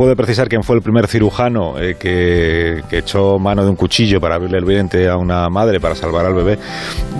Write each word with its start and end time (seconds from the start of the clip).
puede 0.00 0.16
precisar 0.16 0.48
quién 0.48 0.62
fue 0.62 0.76
el 0.76 0.82
primer 0.82 1.08
cirujano 1.08 1.78
eh, 1.78 1.94
que, 2.00 2.82
echó 2.90 3.38
mano 3.38 3.64
de 3.64 3.68
un 3.68 3.76
cuchillo 3.76 4.18
para 4.18 4.36
abrirle 4.36 4.56
el 4.56 4.64
vientre 4.64 5.10
a 5.10 5.18
una 5.18 5.50
madre 5.50 5.78
para 5.78 5.94
salvar 5.94 6.24
al 6.24 6.32
bebé. 6.32 6.58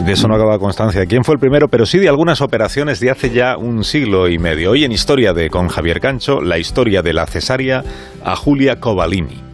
De 0.07 0.13
eso 0.13 0.27
no 0.27 0.35
acaba 0.35 0.59
constancia 0.59 1.05
quién 1.05 1.23
fue 1.23 1.35
el 1.35 1.39
primero, 1.39 1.69
pero 1.69 1.85
sí 1.85 1.99
de 1.99 2.09
algunas 2.09 2.41
operaciones 2.41 2.99
de 2.99 3.11
hace 3.11 3.29
ya 3.29 3.59
un 3.59 3.85
siglo 3.85 4.31
y 4.31 4.39
medio. 4.39 4.71
Hoy 4.71 4.85
en 4.85 4.93
Historia 4.93 5.35
de 5.35 5.51
con 5.51 5.69
Javier 5.69 6.01
Cancho, 6.01 6.41
la 6.41 6.57
historia 6.57 7.03
de 7.03 7.13
la 7.13 7.27
cesárea 7.27 7.85
a 8.25 8.35
Julia 8.35 8.81
Covalini. 8.81 9.50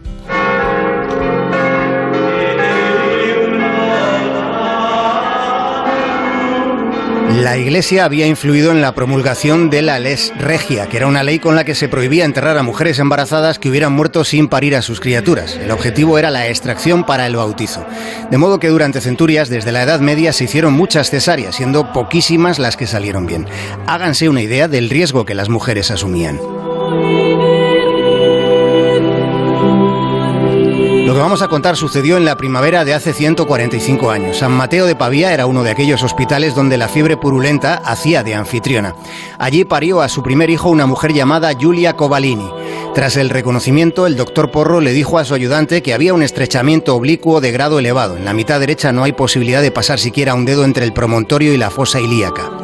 La 7.47 7.57
Iglesia 7.57 8.03
había 8.03 8.27
influido 8.27 8.71
en 8.71 8.81
la 8.81 8.93
promulgación 8.93 9.69
de 9.69 9.81
la 9.81 9.99
Les 9.99 10.33
Regia, 10.37 10.89
que 10.89 10.97
era 10.97 11.07
una 11.07 11.23
ley 11.23 11.39
con 11.39 11.55
la 11.55 11.63
que 11.63 11.75
se 11.75 11.87
prohibía 11.87 12.25
enterrar 12.25 12.57
a 12.57 12.61
mujeres 12.61 12.99
embarazadas 12.99 13.57
que 13.57 13.69
hubieran 13.69 13.93
muerto 13.93 14.25
sin 14.25 14.49
parir 14.49 14.75
a 14.75 14.81
sus 14.81 14.99
criaturas. 14.99 15.55
El 15.55 15.71
objetivo 15.71 16.19
era 16.19 16.29
la 16.29 16.49
extracción 16.49 17.05
para 17.05 17.25
el 17.25 17.37
bautizo. 17.37 17.85
De 18.29 18.37
modo 18.37 18.59
que 18.59 18.67
durante 18.67 18.99
centurias, 18.99 19.47
desde 19.47 19.71
la 19.71 19.83
Edad 19.83 20.01
Media, 20.01 20.33
se 20.33 20.43
hicieron 20.43 20.73
muchas 20.73 21.09
cesáreas, 21.09 21.55
siendo 21.55 21.93
poquísimas 21.93 22.59
las 22.59 22.75
que 22.75 22.85
salieron 22.85 23.25
bien. 23.25 23.47
Háganse 23.87 24.27
una 24.27 24.41
idea 24.41 24.67
del 24.67 24.89
riesgo 24.89 25.23
que 25.23 25.33
las 25.33 25.47
mujeres 25.47 25.89
asumían. 25.89 26.37
Lo 31.07 31.13
que 31.13 31.21
vamos 31.21 31.41
a 31.41 31.47
contar 31.47 31.77
sucedió 31.77 32.17
en 32.17 32.25
la 32.25 32.35
primavera 32.35 32.83
de 32.83 32.93
hace 32.93 33.13
145 33.13 34.11
años. 34.11 34.39
San 34.39 34.51
Mateo 34.51 34.85
de 34.85 34.97
Pavía 34.97 35.33
era 35.33 35.45
uno 35.45 35.63
de 35.63 35.71
aquellos 35.71 36.03
hospitales 36.03 36.53
donde 36.53 36.75
la 36.75 36.89
fiebre 36.89 37.15
purulenta 37.15 37.75
hacía 37.75 38.23
de 38.23 38.35
anfitriona. 38.35 38.93
Allí 39.39 39.63
parió 39.63 40.01
a 40.01 40.09
su 40.09 40.21
primer 40.21 40.49
hijo 40.49 40.69
una 40.69 40.85
mujer 40.85 41.13
llamada 41.13 41.53
Giulia 41.53 41.95
Covalini. 41.95 42.51
Tras 42.93 43.15
el 43.15 43.29
reconocimiento, 43.29 44.05
el 44.05 44.17
doctor 44.17 44.51
Porro 44.51 44.81
le 44.81 44.91
dijo 44.91 45.17
a 45.17 45.23
su 45.23 45.33
ayudante 45.33 45.81
que 45.81 45.93
había 45.93 46.13
un 46.13 46.23
estrechamiento 46.23 46.93
oblicuo 46.93 47.39
de 47.39 47.53
grado 47.53 47.79
elevado. 47.79 48.17
En 48.17 48.25
la 48.25 48.33
mitad 48.33 48.59
derecha 48.59 48.91
no 48.91 49.05
hay 49.05 49.13
posibilidad 49.13 49.61
de 49.61 49.71
pasar 49.71 49.99
siquiera 49.99 50.33
un 50.33 50.43
dedo 50.43 50.65
entre 50.65 50.83
el 50.83 50.91
promontorio 50.91 51.53
y 51.53 51.57
la 51.57 51.69
fosa 51.69 52.01
ilíaca 52.01 52.56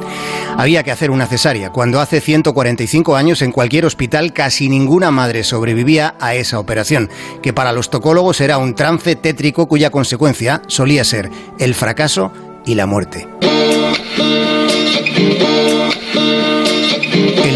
había 0.58 0.84
que 0.84 0.92
hacer 0.92 1.12
una 1.12 1.28
cesárea, 1.28 1.72
cuando 1.72 2.00
hace 2.00 2.22
145 2.22 3.16
años 3.16 3.42
en 3.42 3.52
cualquier 3.52 3.86
hospital 3.86 4.34
casi 4.34 4.70
ninguna 4.70 5.12
madre 5.12 5.44
sobrevivía 5.44 6.16
a 6.20 6.36
esa 6.36 6.60
operación, 6.60 7.10
que 7.42 7.54
para 7.54 7.72
los 7.72 7.90
tocólogos 7.90 8.42
era 8.42 8.58
un 8.58 8.76
trance 8.76 9.16
tétrico 9.16 9.68
cuya 9.68 9.90
consecuencia 9.90 10.62
solía 10.68 11.04
ser 11.04 11.30
el 11.60 11.74
fracaso 11.76 12.32
y 12.66 12.76
la 12.76 12.86
muerte. 12.86 13.28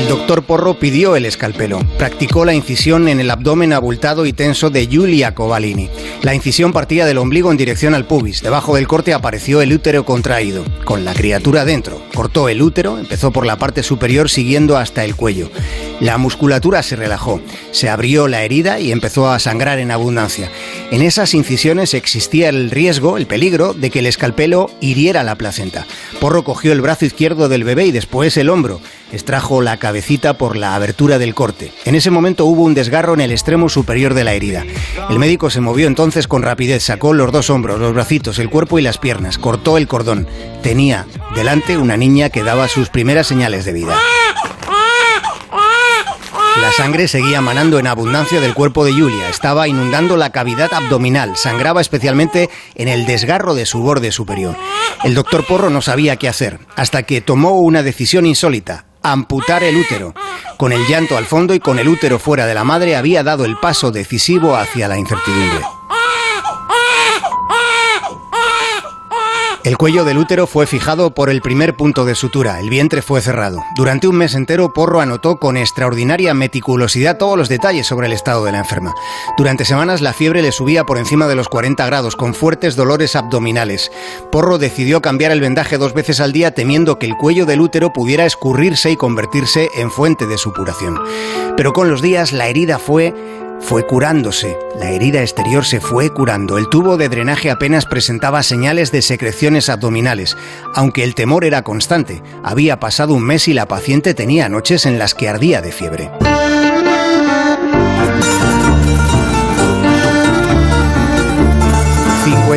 Doctor 0.07 0.43
Porro 0.43 0.79
pidió 0.79 1.17
el 1.17 1.25
escalpelo. 1.25 1.79
Practicó 1.97 2.45
la 2.45 2.53
incisión 2.53 3.09
en 3.09 3.19
el 3.19 3.29
abdomen 3.29 3.73
abultado 3.73 4.25
y 4.25 4.31
tenso 4.31 4.69
de 4.69 4.87
Giulia 4.87 5.35
Covalini. 5.35 5.89
La 6.21 6.33
incisión 6.33 6.71
partía 6.71 7.05
del 7.05 7.17
ombligo 7.17 7.51
en 7.51 7.57
dirección 7.57 7.93
al 7.93 8.05
pubis. 8.05 8.41
Debajo 8.41 8.75
del 8.75 8.87
corte 8.87 9.13
apareció 9.13 9.61
el 9.61 9.73
útero 9.73 10.05
contraído, 10.05 10.63
con 10.85 11.03
la 11.03 11.13
criatura 11.13 11.65
dentro. 11.65 12.01
Cortó 12.15 12.47
el 12.47 12.61
útero, 12.61 12.97
empezó 12.97 13.31
por 13.31 13.45
la 13.45 13.57
parte 13.57 13.83
superior 13.83 14.29
siguiendo 14.29 14.77
hasta 14.77 15.03
el 15.03 15.15
cuello. 15.15 15.49
La 15.99 16.19
musculatura 16.19 16.83
se 16.83 16.95
relajó, 16.95 17.41
se 17.71 17.89
abrió 17.89 18.27
la 18.27 18.43
herida 18.43 18.79
y 18.79 18.91
empezó 18.91 19.31
a 19.31 19.39
sangrar 19.39 19.79
en 19.79 19.89
abundancia. 19.89 20.51
En 20.91 21.01
esas 21.01 21.33
incisiones 21.33 21.95
existía 21.95 22.49
el 22.49 22.69
riesgo, 22.69 23.17
el 23.17 23.25
peligro, 23.25 23.73
de 23.73 23.89
que 23.89 23.99
el 23.99 24.05
escalpelo 24.05 24.69
hiriera 24.79 25.23
la 25.23 25.35
placenta. 25.35 25.87
Porro 26.19 26.43
cogió 26.43 26.71
el 26.71 26.81
brazo 26.81 27.05
izquierdo 27.05 27.49
del 27.49 27.63
bebé 27.63 27.87
y 27.87 27.91
después 27.91 28.37
el 28.37 28.49
hombro. 28.49 28.79
Extrajo 29.11 29.61
la 29.61 29.77
cabecita 29.77 30.37
por 30.37 30.55
la 30.55 30.75
abertura 30.75 31.17
del 31.17 31.33
corte. 31.33 31.71
En 31.85 31.95
ese 31.95 32.11
momento 32.11 32.45
hubo 32.45 32.63
un 32.63 32.75
desgarro 32.75 33.15
en 33.15 33.21
el 33.21 33.31
extremo 33.31 33.67
superior 33.67 34.13
de 34.13 34.23
la 34.23 34.33
herida. 34.33 34.65
El 35.09 35.17
médico 35.17 35.49
se 35.49 35.61
movió 35.61 35.87
entonces 35.87 36.27
con 36.27 36.43
rapidez, 36.43 36.83
sacó 36.83 37.13
los 37.13 37.31
dos 37.31 37.49
hombros, 37.49 37.79
los 37.79 37.93
bracitos, 37.93 38.37
el 38.37 38.49
cuerpo 38.49 38.77
y 38.77 38.83
las 38.83 38.99
piernas, 38.99 39.39
cortó 39.39 39.77
el 39.77 39.87
cordón. 39.87 40.27
Tenía 40.61 41.07
delante 41.35 41.77
una 41.77 41.97
niña 41.97 42.29
que 42.29 42.43
daba 42.43 42.67
sus 42.67 42.89
primeras 42.89 43.25
señales 43.25 43.65
de 43.65 43.73
vida. 43.73 43.97
La 46.61 46.71
sangre 46.71 47.07
seguía 47.07 47.39
manando 47.39 47.79
en 47.79 47.87
abundancia 47.87 48.41
del 48.41 48.53
cuerpo 48.53 48.83
de 48.83 48.91
Julia. 48.91 49.29
Estaba 49.29 49.67
inundando 49.67 50.17
la 50.17 50.31
cavidad 50.31 50.73
abdominal. 50.73 51.37
Sangraba 51.37 51.81
especialmente 51.81 52.49
en 52.75 52.87
el 52.87 53.05
desgarro 53.05 53.53
de 53.53 53.65
su 53.65 53.79
borde 53.79 54.11
superior. 54.11 54.55
El 55.03 55.13
doctor 55.13 55.45
Porro 55.45 55.69
no 55.69 55.81
sabía 55.81 56.15
qué 56.15 56.27
hacer, 56.27 56.59
hasta 56.75 57.03
que 57.03 57.21
tomó 57.21 57.59
una 57.59 57.83
decisión 57.83 58.25
insólita 58.25 58.85
amputar 59.03 59.63
el 59.63 59.77
útero. 59.77 60.13
Con 60.57 60.73
el 60.73 60.85
llanto 60.87 61.17
al 61.17 61.25
fondo 61.25 61.53
y 61.53 61.59
con 61.59 61.79
el 61.79 61.87
útero 61.87 62.19
fuera 62.19 62.45
de 62.45 62.55
la 62.55 62.63
madre 62.63 62.95
había 62.95 63.23
dado 63.23 63.45
el 63.45 63.57
paso 63.57 63.91
decisivo 63.91 64.55
hacia 64.55 64.87
la 64.87 64.97
incertidumbre. 64.97 65.76
El 69.67 69.77
cuello 69.77 70.05
del 70.05 70.17
útero 70.17 70.47
fue 70.47 70.65
fijado 70.65 71.13
por 71.13 71.29
el 71.29 71.41
primer 71.41 71.75
punto 71.75 72.05
de 72.05 72.15
sutura, 72.15 72.61
el 72.61 72.69
vientre 72.69 73.01
fue 73.01 73.19
cerrado. 73.19 73.65
Durante 73.75 74.07
un 74.07 74.15
mes 74.15 74.33
entero, 74.33 74.71
Porro 74.71 75.01
anotó 75.01 75.39
con 75.39 75.57
extraordinaria 75.57 76.33
meticulosidad 76.33 77.17
todos 77.17 77.37
los 77.37 77.49
detalles 77.49 77.85
sobre 77.85 78.07
el 78.07 78.13
estado 78.13 78.45
de 78.45 78.53
la 78.53 78.59
enferma. 78.59 78.95
Durante 79.37 79.65
semanas 79.65 79.99
la 79.99 80.13
fiebre 80.13 80.41
le 80.41 80.53
subía 80.53 80.85
por 80.85 80.97
encima 80.97 81.27
de 81.27 81.35
los 81.35 81.49
40 81.49 81.85
grados, 81.85 82.15
con 82.15 82.33
fuertes 82.33 82.77
dolores 82.77 83.17
abdominales. 83.17 83.91
Porro 84.31 84.57
decidió 84.57 85.01
cambiar 85.01 85.33
el 85.33 85.41
vendaje 85.41 85.77
dos 85.77 85.93
veces 85.93 86.21
al 86.21 86.31
día 86.31 86.51
temiendo 86.51 86.97
que 86.97 87.05
el 87.05 87.17
cuello 87.17 87.45
del 87.45 87.59
útero 87.59 87.91
pudiera 87.91 88.25
escurrirse 88.25 88.89
y 88.91 88.95
convertirse 88.95 89.67
en 89.75 89.91
fuente 89.91 90.27
de 90.27 90.37
supuración. 90.37 90.97
Pero 91.57 91.73
con 91.73 91.89
los 91.89 92.01
días 92.01 92.31
la 92.31 92.47
herida 92.47 92.79
fue 92.79 93.13
fue 93.59 93.85
curándose. 93.85 94.57
La 94.79 94.91
herida 94.91 95.21
exterior 95.21 95.65
se 95.65 95.79
fue 95.79 96.13
curando. 96.13 96.57
El 96.57 96.69
tubo 96.69 96.97
de 96.97 97.09
drenaje 97.09 97.49
apenas 97.49 97.85
presentaba 97.85 98.43
señales 98.43 98.91
de 98.91 99.01
secreciones 99.01 99.69
abdominales, 99.69 100.37
aunque 100.75 101.03
el 101.03 101.15
temor 101.15 101.45
era 101.45 101.63
constante. 101.63 102.21
Había 102.43 102.79
pasado 102.79 103.13
un 103.13 103.23
mes 103.23 103.47
y 103.47 103.53
la 103.53 103.67
paciente 103.67 104.13
tenía 104.13 104.49
noches 104.49 104.85
en 104.85 104.99
las 104.99 105.13
que 105.13 105.29
ardía 105.29 105.61
de 105.61 105.71
fiebre. 105.71 106.09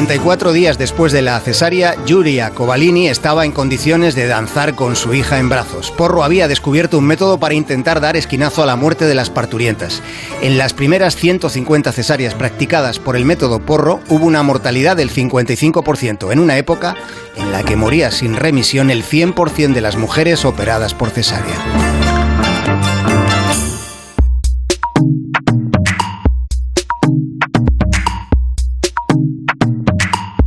54 0.01 0.53
días 0.55 0.79
después 0.79 1.13
de 1.13 1.21
la 1.21 1.39
cesárea, 1.41 1.95
Yuria 2.07 2.53
Covalini 2.53 3.09
estaba 3.09 3.45
en 3.45 3.53
condiciones 3.53 4.15
de 4.15 4.27
danzar 4.27 4.75
con 4.75 4.97
su 4.97 5.13
hija 5.13 5.39
en 5.39 5.51
brazos. 5.51 5.91
Porro 5.91 6.25
había 6.25 6.49
descubierto 6.49 6.97
un 6.97 7.05
método 7.05 7.39
para 7.39 7.53
intentar 7.53 8.01
dar 8.01 8.17
esquinazo 8.17 8.63
a 8.63 8.67
la 8.67 8.77
muerte 8.77 9.05
de 9.05 9.15
las 9.15 9.29
parturientas. 9.29 10.01
En 10.41 10.57
las 10.57 10.73
primeras 10.73 11.17
150 11.17 11.93
cesáreas 11.93 12.33
practicadas 12.33 12.99
por 12.99 13.15
el 13.15 13.27
método 13.27 13.61
Porro 13.61 14.01
hubo 14.09 14.25
una 14.25 14.43
mortalidad 14.43 14.97
del 14.97 15.11
55%, 15.11 16.33
en 16.33 16.39
una 16.39 16.57
época 16.57 16.97
en 17.37 17.53
la 17.53 17.63
que 17.63 17.77
moría 17.77 18.11
sin 18.11 18.37
remisión 18.37 18.91
el 18.91 19.05
100% 19.05 19.75
de 19.75 19.81
las 19.83 19.97
mujeres 19.97 20.47
operadas 20.47 20.95
por 20.95 21.11
cesárea. 21.11 22.10